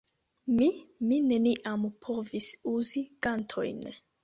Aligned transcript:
Mi, 0.53 0.69
mi 1.09 1.19
neniam 1.25 1.85
povis 2.07 2.51
uzi 2.75 3.07
gantojn. 3.29 3.89